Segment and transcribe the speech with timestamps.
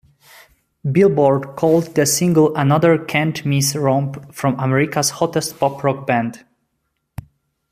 [0.91, 6.43] "Billboard" called the single "another can't-miss romp from America's hottest pop-rock band.